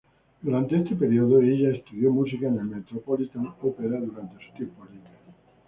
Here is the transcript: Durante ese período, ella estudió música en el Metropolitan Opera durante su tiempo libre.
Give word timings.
Durante 0.41 0.77
ese 0.79 0.95
período, 0.95 1.39
ella 1.41 1.69
estudió 1.75 2.09
música 2.09 2.47
en 2.47 2.57
el 2.57 2.65
Metropolitan 2.65 3.53
Opera 3.61 3.99
durante 3.99 4.43
su 4.47 4.51
tiempo 4.53 4.83
libre. 4.85 5.11